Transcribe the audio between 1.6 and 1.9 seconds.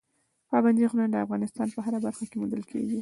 په